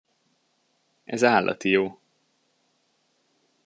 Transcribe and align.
Ez 1.03 1.23
állati 1.23 1.69
jó! 1.69 1.99